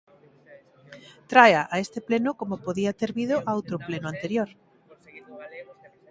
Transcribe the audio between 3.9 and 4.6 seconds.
anterior.